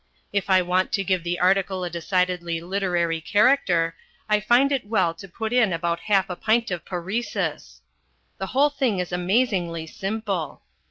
[0.33, 3.95] If I want to give the article a decidedly literary character,
[4.27, 7.81] I find it well to put in about half a pint of paresis.
[8.39, 10.63] The whole thing is amazingly simple.